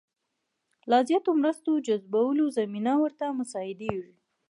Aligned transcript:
لا 0.89 0.99
زیاتو 1.07 1.31
مرستو 1.41 1.71
جذبولو 1.87 2.45
زمینه 2.57 2.93
ورته 3.03 3.25
مساعدېږي. 3.39 4.13